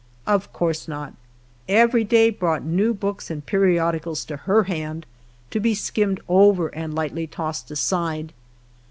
Of 0.25 0.51
course 0.51 0.87
not; 0.87 1.13
every 1.69 2.03
day 2.03 2.31
brought 2.31 2.63
new 2.63 2.91
books 2.91 3.29
and 3.29 3.45
periodicals 3.45 4.25
to 4.25 4.35
her 4.35 4.63
hand, 4.63 5.05
to 5.51 5.59
be 5.59 5.75
skimmed 5.75 6.21
over 6.27 6.69
and 6.69 6.95
lightly 6.95 7.27
tossed 7.27 7.69
aside. 7.69 8.33